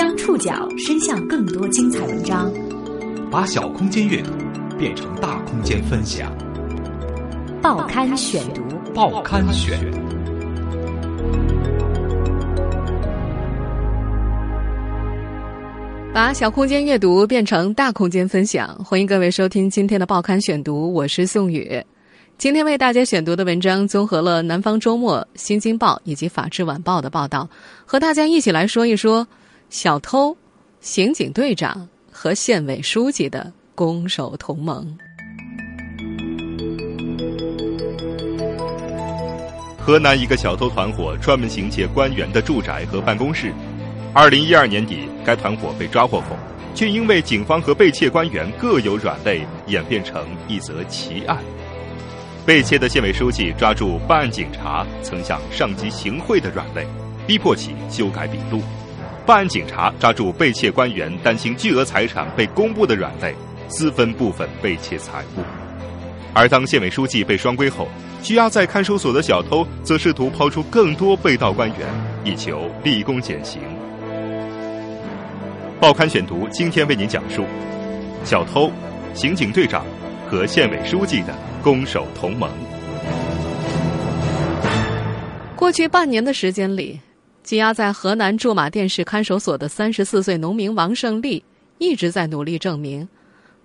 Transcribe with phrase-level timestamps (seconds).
[0.00, 2.50] 将触角伸向更多精彩文章，
[3.30, 4.30] 把小空间阅读
[4.78, 6.32] 变成大空间分享。
[7.60, 8.62] 报刊选读，
[8.94, 9.78] 报刊选。
[16.14, 21.84] 把小空间阅读变成大空间分享，欢迎各位收听今天的报刊选读，我是宋宇。
[22.38, 27.46] 今天为大家选读的文章综合了《南方周末》《新京报》以及《法制晚报》的报道，
[27.84, 29.28] 和大家一起来说一说
[29.70, 30.36] 小偷、
[30.80, 34.98] 刑警队长和县委书记的攻守同盟。
[39.78, 43.52] 河南一个小偷团伙专门行窃官员的住宅和办公室。
[44.12, 46.36] 二零一二年底，该团伙被抓获后，
[46.74, 51.38] 却因为警方和被窃官员各有软肋，演变成一则奇案。
[52.44, 56.84] 被窃的县委书记抓住办案警察曾向上级行贿的软肋，
[57.24, 58.58] 逼迫其修改笔录；
[59.26, 63.34] 办案警察抓住被窃官员担心巨额财产被公布的软肋，
[63.68, 65.42] 私分部分被窃财物。
[66.34, 67.86] 而当县委书记被双规后，
[68.22, 71.78] 拘押在看守所的小偷则试图抛出更多被盗官员，
[72.24, 73.60] 以求立功减刑。
[75.80, 77.44] 报刊选读今天为您讲述：
[78.24, 78.70] 小偷、
[79.14, 79.84] 刑警队长
[80.28, 81.34] 和县委书记的。
[81.62, 82.48] 攻守同盟。
[85.54, 86.98] 过去半年的时间里，
[87.44, 91.42] 羁押在河南驻马店市看守所的三十四岁农民王胜利
[91.78, 93.08] 一直在努力证明，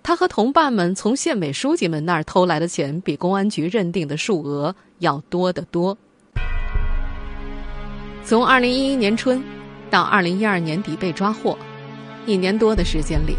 [0.02, 5.96] 他和同伴们从县委书记们那儿偷来的钱比公安局认定的数额要多得多。
[8.24, 9.42] 从二零一一年春
[9.90, 11.56] 到二零一二年底被抓获，
[12.24, 13.36] 一年多的时间里。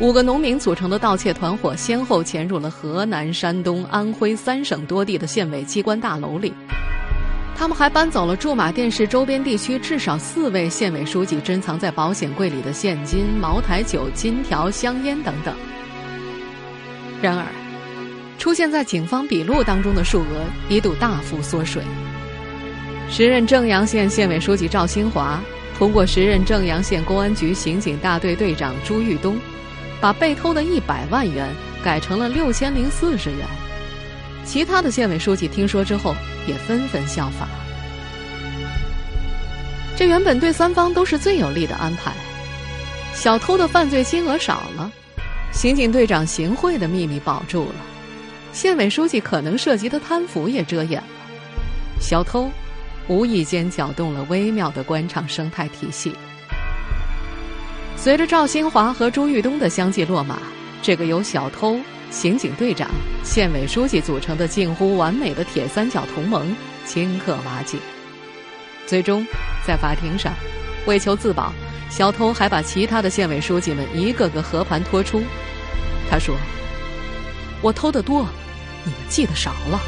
[0.00, 6.52] 五个农民组成的盗窃团伙先后潜入了河南、山东、安徽三省多地的县委机关大楼里。
[7.56, 15.54] 他们还搬走了驻马店市周边地区至少四位县委书记珍藏在保险柜里的现金、茅台酒、金条、香烟等等。
[17.22, 17.46] 然而，
[18.38, 21.82] 出现在警方笔录当中的数额一度大幅缩水。
[23.08, 25.40] 时任正阳县县委书记赵新华
[25.78, 29.38] 通过时任正阳县公安局刑警大队队长朱玉东。
[30.00, 31.48] 把被偷的一百万元
[31.82, 33.38] 改成了六千零四十元，
[34.44, 36.14] 其他的县委书记听说之后
[36.46, 37.48] 也纷纷效仿。
[39.96, 42.12] 这原本对三方都是最有利的安排，
[43.14, 44.90] 小偷的犯罪金额少了，
[45.52, 47.74] 刑警队长行贿的秘密保住了，
[48.52, 51.06] 县委书记可能涉及的贪腐也遮掩了，
[52.00, 52.50] 小偷
[53.06, 56.12] 无意间搅动了微妙的官场生态体系。
[57.96, 60.38] 随着赵新华和朱玉东的相继落马，
[60.82, 61.78] 这个由小偷、
[62.14, 62.88] 刑警队长、
[63.24, 66.54] 县委书记组成的近乎完美的铁三角同盟
[66.86, 67.76] 顷刻瓦解。
[68.86, 69.26] 最终，
[69.66, 70.32] 在法庭上，
[70.86, 71.52] 为求自保，
[71.90, 75.20] 小偷还把其他的县委书记们一个个和盘托出。
[76.08, 76.36] 他说
[77.60, 78.24] ：“我偷的多，
[78.84, 79.80] 你们记得少了。”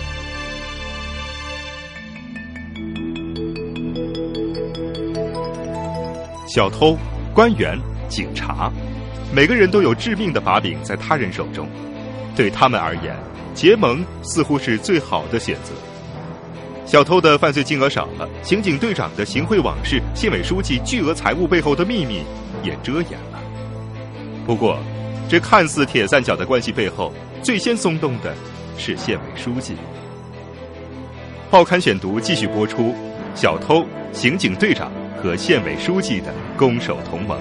[6.53, 6.99] 小偷、
[7.33, 7.79] 官员。
[8.09, 8.73] 警察，
[9.35, 11.69] 每个人都有致命的把柄在他人手中，
[12.37, 13.17] 对他们而言，
[13.55, 15.73] 结盟似乎是最好的选择。
[16.85, 22.23] 小偷的犯罪金额少了，刑警队长的行贿往事，县委书记巨额财物背后的秘密
[22.63, 23.41] 也遮掩了。
[24.47, 24.79] 不过，
[25.29, 28.33] 这看似铁三角的关系背后，最先松动的
[28.79, 29.75] 是县委书记。
[31.51, 32.95] 报刊选读继续播出：
[33.35, 37.37] 小偷、刑警队长和县委书记的攻守同盟。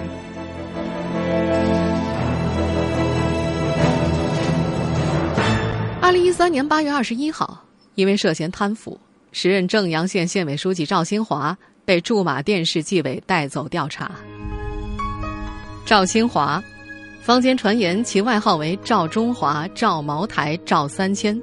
[6.16, 7.62] 零一三年八月二十一号，
[7.96, 8.98] 因为涉嫌贪腐，
[9.34, 14.10] 时任正阳县县委书记赵新华被驻马店市纪委带走调查。
[15.86, 16.64] 赵新华，
[17.22, 21.38] 坊间传言其外号为赵中华、赵茅台、赵三千，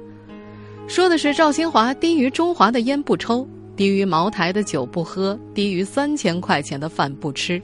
[0.87, 7.61] 说的是赵新华低于中华的烟不抽，低于茅台的酒不喝，低于三千块钱的饭不吃。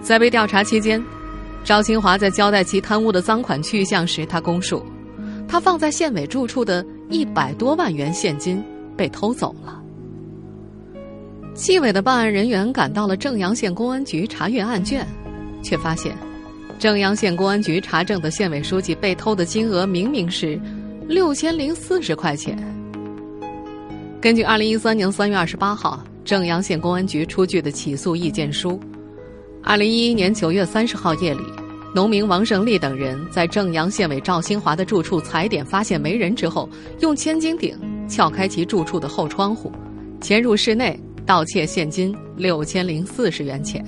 [0.00, 1.00] 在被调查期间，
[1.62, 4.84] 赵新华在交代其贪污的赃款去向时，他供述。
[5.48, 8.62] 他放在县委住处的一百多万元现金
[8.96, 9.82] 被偷走了。
[11.54, 15.04] 纪委的办案人员赶到了正阳县公安局查阅案卷，
[15.62, 16.16] 却发现，
[16.78, 20.60] 正阳县公安局查证的县委书记被偷的金额明明是
[21.08, 22.56] 六千零四十块钱。
[24.20, 28.78] 根据二零一三年三月二十八号正阳县公安局出具的起诉意见书，
[29.62, 31.42] 二零一一年九月三十号夜里。
[31.94, 36.68] 农民王胜利等人在正阳县委赵新华的住处踩点，发现没人之后，
[37.00, 37.76] 用千斤顶
[38.06, 39.72] 撬开其住处的后窗户，
[40.20, 43.84] 潜入室内盗窃现金六千零四十元钱。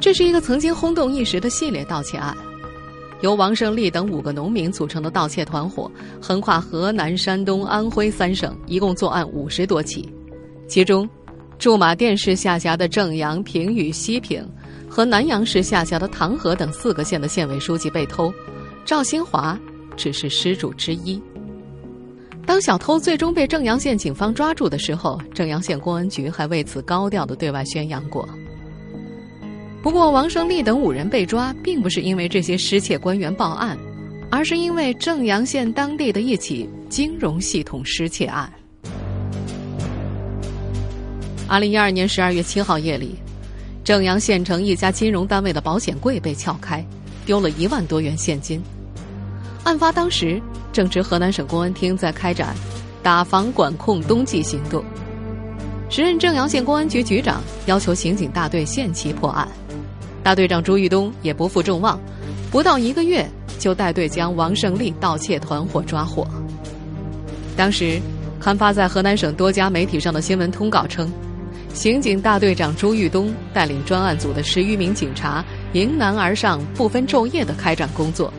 [0.00, 2.36] 这是一个曾经轰动一时的系列盗窃案，
[3.20, 5.90] 由王胜利等五个农民组成的盗窃团伙，
[6.22, 10.08] 横跨河南、山东、安徽三省，一共作案五十多起。
[10.68, 11.08] 其中，
[11.58, 14.46] 驻马店市下辖的正阳、平舆、西平
[14.94, 18.32] 和南阳市下辖的唐河等四个县的县委书记被偷，
[18.84, 19.58] 赵新华
[19.96, 21.20] 只是失主之一。
[22.46, 28.24] 当小偷最终被正阳县警方抓住的时候，正阳县公安局还为此高调的对外宣扬过。
[29.82, 33.76] 不过，王胜利等五人被抓，并不是因为这些失窃官员报案，
[34.30, 38.48] 而是因为正阳县当地的一起金融系统失窃案。
[41.48, 43.16] 二零一二年十二月七号夜里，
[43.84, 46.82] 正阳县城一家金融单位的保险柜被撬开，
[47.26, 48.62] 丢了一万多元现金。
[49.62, 50.40] 案发当时，
[50.72, 52.54] 正值河南省公安厅在开展
[53.02, 54.82] 打防管控冬季行动，
[55.90, 59.46] 时任正阳县公安局局长要求刑警大队限期破案。
[60.22, 62.00] 大队长朱玉东也不负众望，
[62.50, 63.28] 不到一个月
[63.58, 66.26] 就带队将王胜利盗窃团伙抓获。
[67.54, 68.00] 当时，
[68.40, 71.12] 刊发在河南省多家媒体上的新闻通告称，
[71.74, 78.32] 刑警大队长朱玉东带领专案组的十余名警察迎难而上，不分昼夜的开展工作，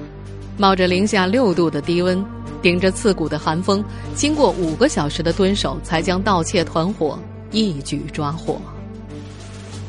[0.58, 2.24] 冒着零下六度的低温，
[2.62, 3.84] 顶着刺骨的寒风，
[4.16, 7.20] 经过五个小时的蹲守，才将盗窃团伙
[7.52, 8.60] 一举抓获。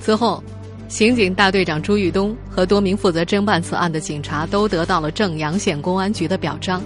[0.02, 0.42] 此后。
[0.88, 6.80] 刑警大队长朱玉东和多名负责侦办此案的警察都得到了正阳县公安局的表彰。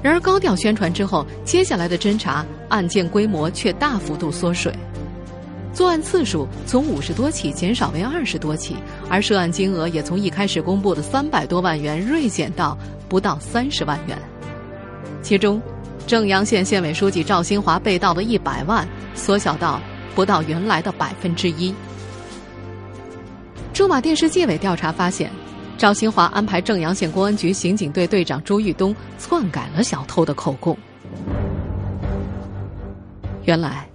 [0.00, 4.72] 然而，高调宣传之后，接下来的侦查案件规模却大幅度缩水，
[5.72, 8.76] 作案次数从五十多起减少为二十多起，
[9.08, 12.76] 而涉案金额也从一开始公布的三百多万元锐减到
[13.08, 14.16] 不到三十万元。
[15.22, 15.60] 其中，
[16.06, 19.80] 正阳县县委书记赵新华被盗的一百万缩小到
[20.14, 21.74] 不到原来的百分之一。
[23.72, 25.30] 驻马店市纪委调查发现，
[25.78, 30.76] 赵新华安排正阳县公安局刑警队队长朱玉东篡改了小偷的口供。
[33.44, 33.88] 原来，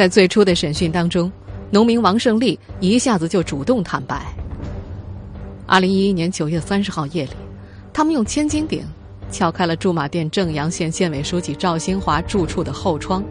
[0.00, 1.30] 在最初的审讯当中，
[1.70, 4.34] 农民王胜利一下子就主动坦白。
[5.66, 7.32] 二零一一年九月三十号夜里，
[7.92, 8.82] 他们用千斤顶
[9.30, 13.22] 撬开了驻马店正阳县县委书记赵新华住处的后窗，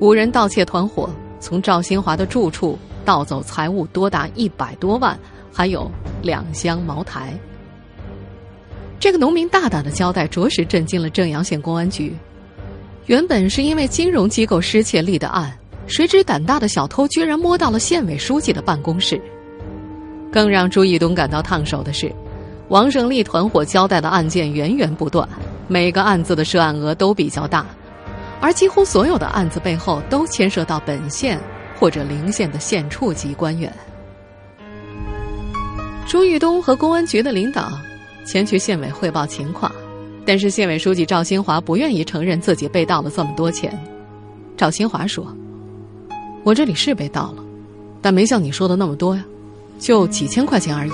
[0.00, 1.08] 五人盗窃团伙
[1.38, 2.76] 从赵新华的住处。
[3.04, 5.16] 盗走财物多达一百多万，
[5.52, 5.88] 还有
[6.22, 7.38] 两箱茅台。
[8.98, 12.12] 这个农民大胆的交代，着实震惊了正阳县公安局。
[13.04, 15.54] 原本是因为金融机构失窃立的案，
[15.86, 19.20] 谁知胆大的小偷居然摸到了县委书记的办公室。
[20.32, 22.12] 更让朱义东感到烫手的是，
[22.68, 25.28] 王胜利团伙交代的案件源源不断，
[25.68, 27.66] 每个案子的涉案额都比较大，
[28.40, 31.38] 而几乎所有的案子背后都牵涉到本县。
[31.76, 33.70] 或者邻县的县处级官员，
[36.06, 37.72] 朱玉东和公安局的领导
[38.24, 39.70] 前去县委汇报情况，
[40.24, 43.76] 但是县委书记赵新华不愿意承认自己被盗了这么多钱。
[44.56, 45.26] 赵新华说
[46.44, 47.42] ：“我这里是被盗了，
[48.00, 49.24] 但没像你说的那么多呀，
[49.78, 50.92] 就几千块钱而已。”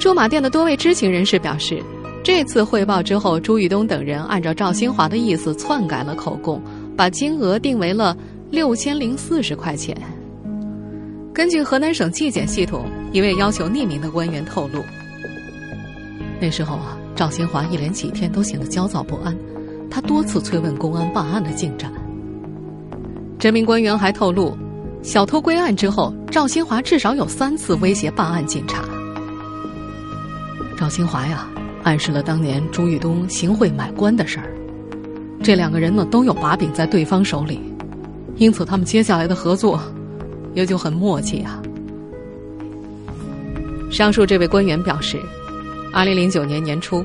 [0.00, 1.82] 驻马店的多位知情人士表示，
[2.24, 6.62] 这次汇报之后，朱玉东等人按照赵新华的意思篡改了口供，
[6.96, 8.16] 把金额定为了。
[8.50, 9.96] 六千零四十块钱。
[11.32, 14.82] 根据河南省纪检系统一位要求匿名的官员透露，
[16.40, 19.38] 那时候啊，赵新华一连几天都显得焦躁不安，
[19.88, 21.92] 他多次催问公安办案的进展。
[23.40, 24.54] 这名官员还透露，
[25.02, 28.84] 小偷归案之后，赵新华至少有三次威胁办案警察。
[30.76, 31.48] 赵新华呀，
[31.82, 34.52] 暗示了当年朱玉东行贿买官的事儿，
[35.42, 37.58] 这两个人呢都有把柄在对方手里。
[38.36, 39.80] 因此，他们接下来的合作
[40.52, 41.62] 也就很默契啊。
[43.90, 45.18] 上述这位官员表示，
[45.94, 47.02] 二零零九年年初，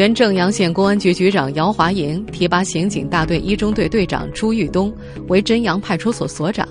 [0.00, 4.90] 原正阳县公安局局长姚华营提拔刑警大队一中队队长朱玉东
[5.28, 6.66] 为真阳派出所所长，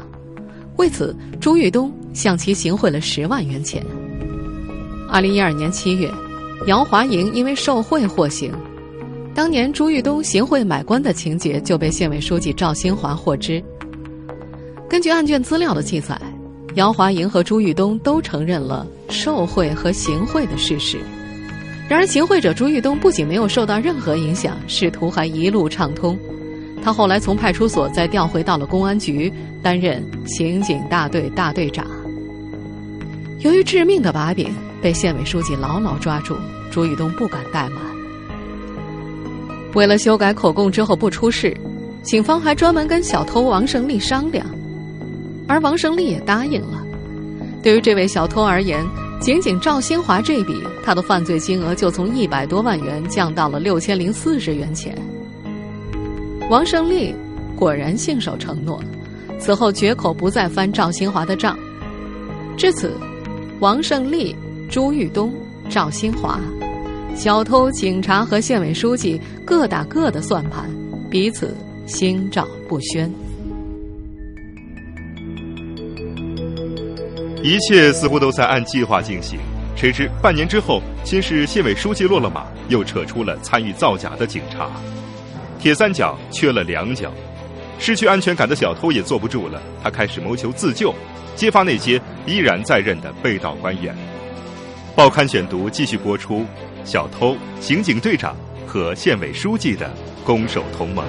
[0.77, 3.85] 为此，朱玉东向其行贿了十万元钱。
[5.07, 6.09] 二零一二年七月，
[6.65, 8.51] 姚华营因为受贿获刑。
[9.35, 13.63] 当年朱玉东行贿买官的情节就被县委书记赵新华获知。
[14.89, 16.19] 根据案卷资料的记载，
[16.73, 20.97] 姚华营和朱玉东都承认了受贿和行贿的事实。
[21.89, 26.15] 然而，行贿者朱玉东不仅没有受到任何影响，仕途还一路畅通。
[26.83, 31.87] 他后来从派出所再调回到了公安局，担任刑警大队大队长。
[33.39, 36.37] 由于致命的把柄被县委书记牢牢抓住，
[36.69, 37.81] 朱玉东不敢怠慢。
[39.73, 41.57] 为了修改口供之后不出事，
[42.03, 44.45] 警方还专门跟小偷王胜利商量，
[45.47, 46.85] 而王胜利也答应了。
[47.63, 48.85] 对于这位小偷而言，
[49.19, 54.97] 仅仅赵新华这笔，他的犯罪金额就从一百多万元降到了六千零四十元钱。
[56.49, 57.13] 王胜利
[57.55, 58.81] 果然信守承诺，
[59.37, 61.59] 此后绝口不再翻赵新华的账。
[62.57, 62.93] 至此，
[63.59, 64.33] 王胜利、
[64.69, 65.33] 朱玉东、
[65.69, 66.39] 赵新华，
[67.13, 70.69] 小偷、警察和县委书记各打各的算盘，
[71.09, 71.53] 彼此
[71.85, 73.13] 心照不宣。
[77.41, 79.39] 一切似乎都在按计划进行，
[79.75, 84.69] 谁知半年之后，先是县委书记落了马，又扯出了参与造假的警察，
[85.57, 87.11] 铁三角缺了两角，
[87.79, 90.93] 失去安全感的小偷也坐不住了，他开始谋求自救，
[91.35, 93.95] 揭发那些依然在任的被盗官员。
[94.95, 96.45] 报刊选读继续播出：
[96.83, 98.35] 小偷、刑警队长
[98.67, 99.89] 和县委书记的
[100.25, 101.05] 攻守同盟。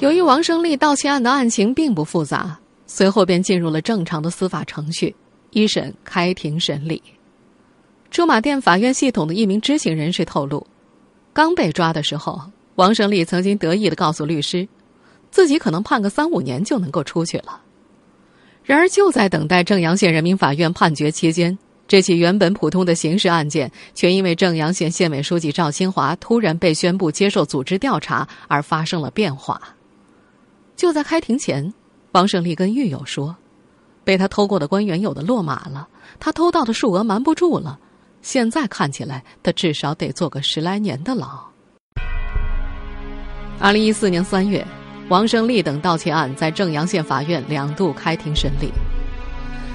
[0.00, 2.58] 由于王胜利盗窃案的案情并不复杂。
[2.86, 5.14] 随后便进入了正常的司法程序，
[5.50, 7.02] 一审开庭审理。
[8.10, 10.64] 驻马店法院系统的一名知情人士透露，
[11.32, 12.40] 刚被抓的时候，
[12.76, 14.68] 王胜利曾经得意的告诉律师，
[15.30, 17.60] 自己可能判个三五年就能够出去了。
[18.62, 29.60] 然而，就在等待正阳县人民法院判决期间，这起原本普通的刑事案件，却因为正阳县县委书记赵新华突然被宣布接受组织调查而发生了变化。
[30.76, 31.74] 就在开庭前。
[32.14, 33.34] 王胜利跟狱友说
[34.04, 35.88] ：“被他偷过的官员有的落马了，
[36.20, 37.76] 他偷盗的数额瞒不住了。
[38.22, 41.26] 现在看起来，他至少得坐个十来年的牢。”
[43.58, 44.64] 二零一四年三月，
[45.08, 48.70] 王胜利等盗窃案在正阳县法院两度开庭审理。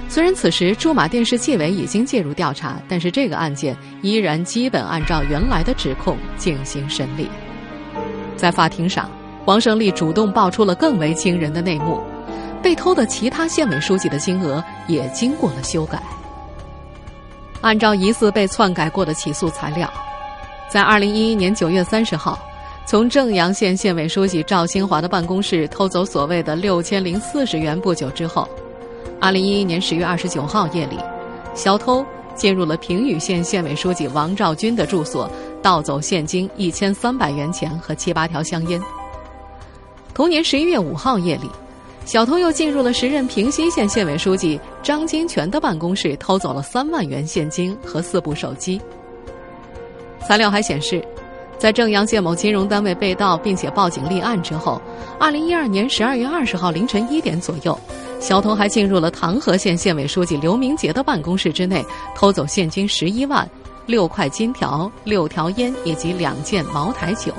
[0.08, 7.27] 虽然此时驻马店市纪委已经介入调查，但是这个案件依然基本按照原来的指控进行审理。
[8.38, 9.12] 在法庭上，
[9.43, 12.01] 王胜利主动爆出了更为惊人的内幕。
[12.62, 16.01] 被偷的其他县委书记的金额也经过了修改。
[17.62, 19.92] 按照疑似被篡改过的起诉材料，
[20.70, 22.39] 在二零一一年九月三十号，
[22.86, 28.48] 从正阳县县委书记赵新华的办公室偷走所谓的六千零四十元不久之后，
[29.20, 30.98] 二零一一年十月二十九号夜里，
[31.54, 35.30] 小偷进入了平舆县县委书记王兆军的住所，
[35.62, 38.82] 盗走现金一千三百元钱和七八条香烟。
[40.13, 41.50] 同年十一月五号夜里。
[42.10, 48.82] 小偷又进入了时任平西县县委书记张金泉的办公室，偷走了三万元现金和四部手机。
[50.28, 51.08] 材料还显示，
[51.60, 54.82] 在正阳县某金融单位被盗并且报警立案之后，
[55.20, 57.80] 二零一二年十二月二十号凌晨一点左右，
[58.20, 61.86] 小偷还进入了唐河县县委书记刘明杰的办公室之内，
[62.16, 63.48] 偷走现金十一万、
[63.86, 67.32] 六块金条、六条烟以及两件茅台酒。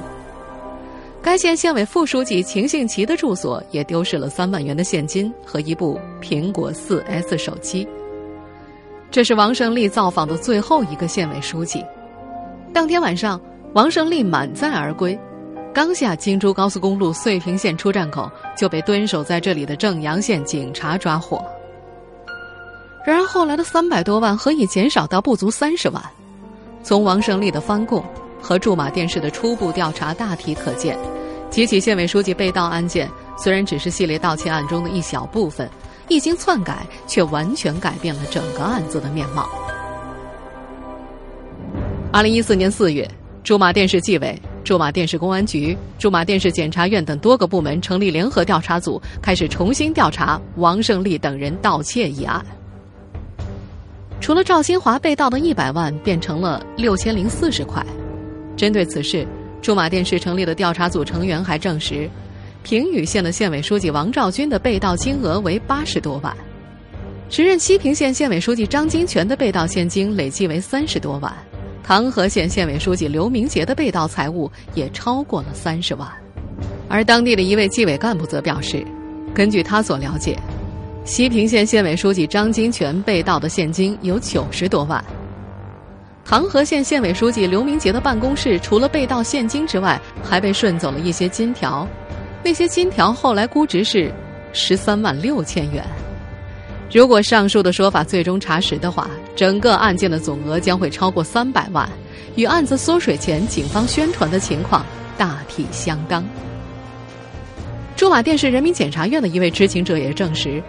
[1.23, 7.87] 该县县委副书记秦信奇的住所也丢失了三万元的现金和一部苹果四 S 手机。
[9.11, 11.85] 这是王胜利造访的最后一个县委书记。
[12.73, 13.39] 当天晚上，
[13.75, 15.19] 王胜利满载而归，
[15.75, 21.45] 刚下京珠高速公路遂平县出站口，就被蹲守在这里的正阳县警察抓获。
[23.05, 26.03] 然而后来的三百多万何以减少到不足三十万？
[26.83, 28.03] 从王胜利的翻供。
[28.40, 30.99] 和驻马店市的初步调查大体可见，
[31.50, 35.68] 几起县委书记被盗案件虽然只是系列盗窃案中的一小部分，
[36.09, 39.49] 一经篡改，却完全改变了整个案子的面貌。
[42.12, 43.09] 二零一四年四月，
[43.44, 52.44] 驻马店市纪委、驻马店市公安局、驻马店市检察院等多个部门成立联合调查组，开始重新调查王胜利等人盗窃一案。
[54.20, 57.85] 除了赵新华被盗的一百万变成了六千零四十块。
[58.61, 59.26] 针对此事，
[59.62, 62.07] 驻马店市成立的调查组成员还证实，
[62.62, 66.37] 平舆县的县委书记王兆军的被盗金额为八十多万，
[67.31, 71.35] 时任西平县县委书记张金泉的被盗现金累计为三十多万，
[71.83, 76.07] 唐河县县委书记刘明杰的被盗财物也超过了三十万，
[76.87, 78.87] 而当地的一位纪委干部则表示，
[79.35, 80.38] 根据他所了解，
[81.07, 85.02] 西平县县委书记张金泉被盗的现金有九十多万。
[86.25, 91.87] 唐河县县委书记刘明杰的办公室，除了被盗现金之外，还被顺走了一些金条。
[92.45, 94.12] 那些金条后来估值是
[94.53, 95.85] 十三万六千元。
[96.93, 101.89] 如果上述的说法最终查实的话，整个案件的总额将会超过三百万，
[102.37, 104.85] 与案子缩水前警方宣传的情况
[105.19, 106.25] 大体相当。
[107.97, 110.62] 驻马店市人民检察院的一位知情者也证实。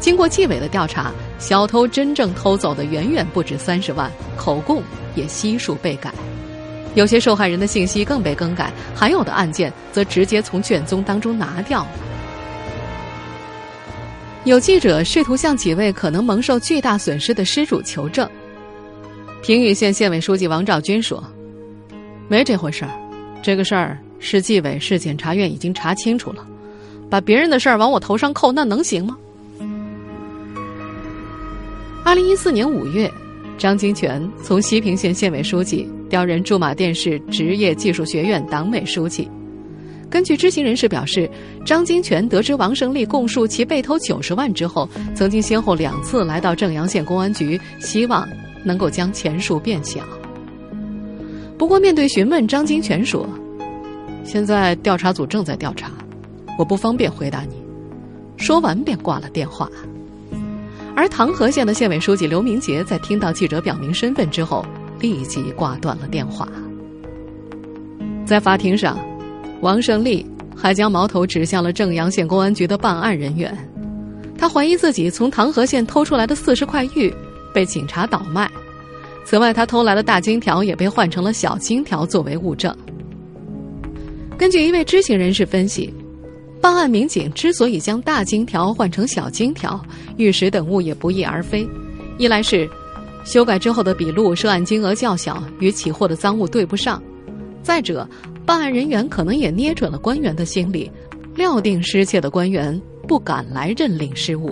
[0.00, 4.82] 经过纪委的调查，小偷真正偷走的远远不止三十万，口供
[5.14, 6.10] 也悉数被改，
[6.94, 11.88] 有些受害人的信息更被更改，还有的案件则直接从卷宗当中拿掉了。
[14.44, 18.26] 有记者试图向几位可能蒙受巨大损失的失主求证。
[19.42, 21.22] 平舆县县委书记王兆军说
[22.28, 22.90] ：“没这回事儿，
[23.42, 26.46] 这个事儿市纪委、市检察院已经查清楚了，
[27.10, 29.16] 把别人的事儿往我头上扣，那能行吗？”
[32.04, 33.12] 二零一四年五月，
[33.58, 39.28] 张金泉从西平县县委书记调任驻马店市职业技术学院党委书记。
[40.08, 41.28] 根据知情人士表示，
[41.66, 48.26] 张金泉得知王胜利供述其被偷九十万之后，曾经先后两次来到正阳县公安局，希望
[48.64, 50.00] 能够将钱数变小。
[51.58, 53.28] 不过，面对询问，张金泉说
[54.24, 55.90] ：“现在调查组正在调查，
[56.58, 57.56] 我不方便回答你。”
[58.38, 59.68] 说完便挂了电话。
[60.98, 64.66] 而唐河县的县委书记刘明杰在听到记者表明身份之后，
[64.98, 66.48] 立即挂断了电话。
[68.26, 68.98] 在法庭上。
[69.60, 70.26] 王胜利
[70.56, 73.56] 还将矛头指向了正阳县公安局的办案人员，
[74.36, 77.14] 他怀疑自己从唐河县偷出来的四十块玉
[77.54, 78.50] 被警察倒卖。
[79.24, 82.76] 此外，他偷来的大金条也被换成了小金条作为物证。
[84.36, 85.94] 根据一位知情人士分析，
[86.60, 89.80] 办案民警之所以将大金条换成小金条，
[90.16, 91.68] 玉石等物也不翼而飞：
[92.18, 92.68] 一来是
[93.24, 97.00] 修改之后的笔录涉案金额较小，与起获的赃物对不上；
[97.62, 98.08] 再者。
[98.44, 100.90] 办案人员可能也捏准了官员的心理，
[101.34, 104.50] 料定失窃的官员不敢来认领失物。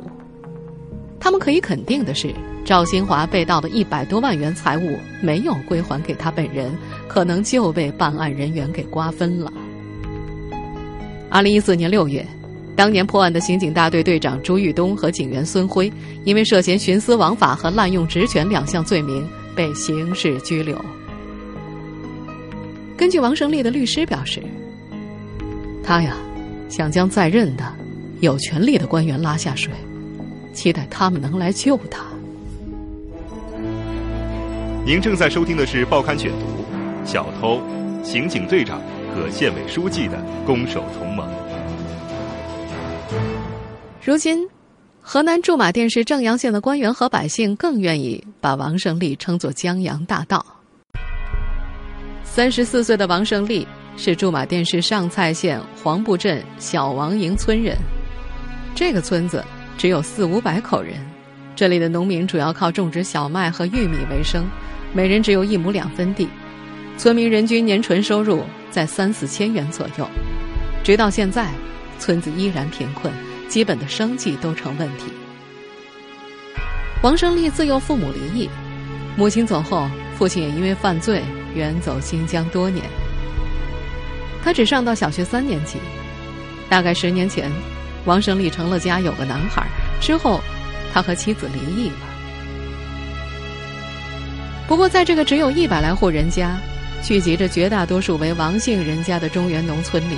[1.19, 2.31] 他们可以肯定的是，
[2.63, 6.71] 赵新华被盗的一百多万元财物没有归还给他本人，
[7.09, 9.51] 可能就被办案人员给瓜分了。
[11.29, 12.25] 二零一四年六月，
[12.77, 15.93] 当年破案的刑警大队队长朱玉东和警员孙辉，
[16.25, 20.83] 因为涉嫌徇私枉法和滥用职权两项罪名，被刑事拘留。
[22.97, 24.43] 根据王胜利的律师表示，
[25.83, 26.17] 他呀
[26.69, 27.65] 想将在任的
[28.21, 29.73] 有权力的官员拉下水，
[30.55, 32.05] 期待他们能来救他。
[34.87, 36.47] 您正在收听的是《报刊选读》，
[37.07, 37.61] 小偷、
[38.03, 38.81] 刑警队长
[39.17, 41.27] 和县委书记的攻守同盟。
[44.05, 44.47] 如今，
[45.01, 50.45] 河南驻马店市正阳县的官员和百姓更愿意把王胜利称作江洋大盗。
[52.23, 57.75] 三十四岁的王胜利是驻马店市上蔡县黄埠镇小王营村人。
[58.75, 59.43] 这个村子
[59.79, 60.95] 只有四五百口人，
[61.57, 64.47] 这里的农民主要靠种植小麦和玉米为生，
[64.93, 66.29] 每人只有一亩两分地，
[66.99, 68.43] 村民人均年纯收入
[68.77, 70.07] 在三四千元左右。
[70.85, 71.49] 直到现在，
[71.99, 73.11] 村子依然贫困，
[73.49, 75.05] 基本的生计都成问题。
[77.03, 78.51] 王胜利自幼父母离异，
[79.17, 81.23] 母亲走后，父亲也因为犯罪。
[81.55, 82.85] 远走新疆多年，
[84.45, 85.79] 他只上到小学三年级。
[86.69, 87.51] 大概十年前，
[88.05, 89.67] 王胜利成了家，有个男孩。
[90.03, 90.43] 之后，
[90.93, 91.97] 他和妻子离异了。
[94.69, 96.61] 不过，在这个只有一百来户人家、
[97.03, 100.17] 聚集着绝大多数为王姓人家的中原农村里，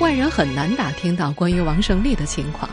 [0.00, 2.68] 外人很难打听到关于王胜利的情况。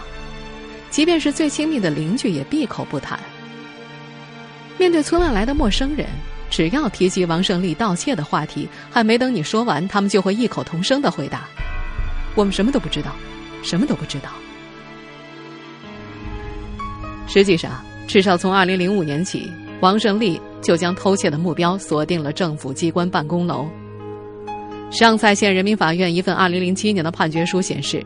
[0.89, 3.19] 即便是最亲密的邻居，也闭口不谈。
[4.77, 6.07] 面对村外来的陌生人。
[6.49, 11.47] 只要提及王胜利盗窃的话题，还没等你说完，他们就会异口同声的回答
[12.37, 13.11] ：“我们什么都不知道，
[13.63, 14.29] 什么都不知道。”
[17.25, 23.67] 实际上，至少从二零零五年起，王胜利就将偷窃的目标锁定了政府机关办公楼。
[24.89, 28.03] 上蔡县人民法院一份二零零七年的判决书显示，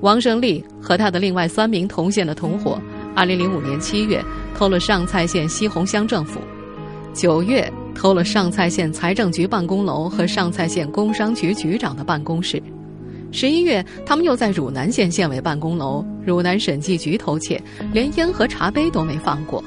[0.00, 2.80] 王胜利和他的另外三名同县的同伙，
[3.14, 4.22] 二零零五年七月
[4.54, 6.40] 偷了上蔡县西洪乡政府。
[7.14, 12.62] 九月偷了上蔡县财政局办公楼和上蔡县工商局局长的办公室，
[13.32, 17.60] 十一月他们又在汝南县县委办公楼、汝南审计局偷窃，
[17.92, 19.62] 连烟和茶杯都没放过。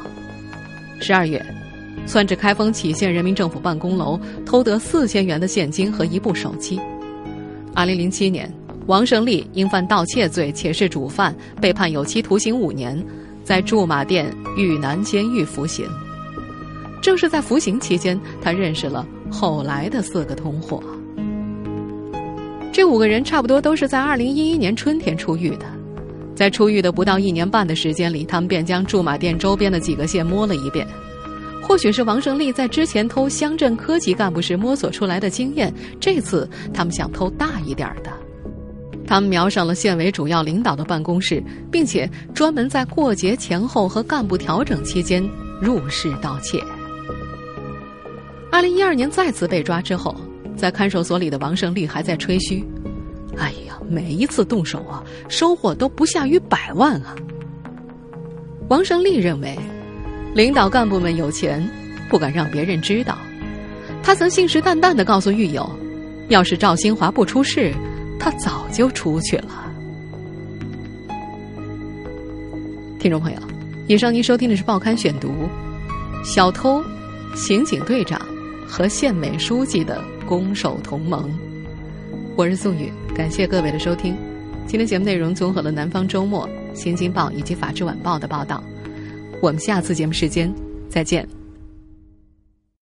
[0.99, 1.43] 十二月，
[2.05, 6.79] 窜至开封杞县人民政府办公楼，偷得四千元的现金和一部手机。
[7.73, 8.51] 二零零七年，
[8.87, 13.01] 王胜利因犯盗窃罪且是主犯，被判有期徒刑五年，
[13.43, 15.85] 在驻马店豫南监狱服刑。
[17.01, 20.83] 正是在服刑期间，他认识了后来的四个同伙。
[22.73, 25.65] 这五个人差不多都是在二零一一年春天出狱的，
[26.35, 30.85] 在出狱的不到一年半的时间里，他们便将驻马店周边的几个县摸了一遍。
[31.61, 38.11] 或许是王胜利在之前偷乡镇科级干部时摸索出来的经验，这次他们想偷大一点的。
[39.07, 45.21] 他们瞄上了县委主要领导的办公室，并且专门在过节前后和干部调整期间
[45.61, 46.61] 入室盗窃。
[48.51, 50.15] 二零一二年再次被抓之后，
[50.55, 52.65] 在看守所里的王胜利还在吹嘘
[53.37, 57.15] ：“哎呀，每一次动手啊，收获都不下于百万啊！”
[58.69, 59.57] 王胜利认为，
[60.33, 61.61] 领导干部们有钱，
[62.07, 63.17] 不敢让别人知道。
[64.01, 65.69] 他曾信誓旦旦的告诉狱友，
[66.29, 67.73] 要是赵新华不出事，
[68.17, 69.69] 他早就出去了。
[72.97, 73.39] 听众朋友，
[73.87, 75.27] 以上您收听的是《报刊选读》，
[76.23, 76.81] 小偷、
[77.35, 78.21] 刑警队长
[78.65, 81.29] 和县委书记的攻守同盟。
[82.37, 84.15] 我是宋宇，感谢各位的收听。
[84.65, 86.47] 今天节目内容综合了《南方周末》。
[86.73, 88.63] 《新京报》以及《法制晚报》的报道，
[89.41, 90.53] 我们下次节目时间
[90.89, 91.40] 再见。